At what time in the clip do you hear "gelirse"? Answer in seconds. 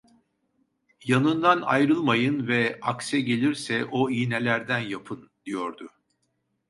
3.21-3.85